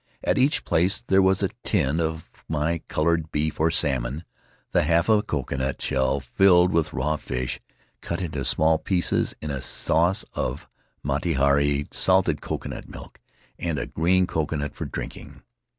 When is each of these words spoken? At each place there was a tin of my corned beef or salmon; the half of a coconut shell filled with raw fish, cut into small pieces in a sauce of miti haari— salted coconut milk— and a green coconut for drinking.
At 0.23 0.39
each 0.39 0.65
place 0.65 1.03
there 1.05 1.21
was 1.21 1.43
a 1.43 1.51
tin 1.63 1.99
of 1.99 2.27
my 2.49 2.81
corned 2.89 3.31
beef 3.31 3.59
or 3.59 3.69
salmon; 3.69 4.23
the 4.71 4.81
half 4.81 5.09
of 5.09 5.19
a 5.19 5.21
coconut 5.21 5.79
shell 5.79 6.19
filled 6.21 6.73
with 6.73 6.91
raw 6.91 7.17
fish, 7.17 7.59
cut 8.01 8.19
into 8.19 8.43
small 8.43 8.79
pieces 8.79 9.35
in 9.41 9.51
a 9.51 9.61
sauce 9.61 10.25
of 10.33 10.67
miti 11.03 11.35
haari— 11.35 11.85
salted 11.93 12.41
coconut 12.41 12.89
milk— 12.89 13.19
and 13.59 13.77
a 13.77 13.85
green 13.85 14.25
coconut 14.25 14.73
for 14.73 14.85
drinking. 14.85 15.43